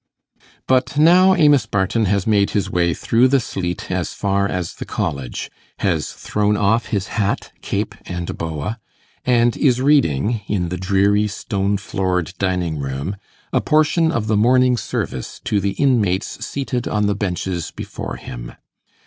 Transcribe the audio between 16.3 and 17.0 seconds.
seated